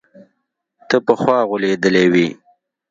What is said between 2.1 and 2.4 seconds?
وي.